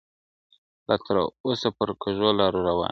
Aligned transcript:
لا 0.89 0.95
تر 1.05 1.15
اوسه 1.45 1.69
پر 1.77 1.89
کږو 2.01 2.29
لارو 2.39 2.59
روان 2.67 2.75
یې, 2.77 2.79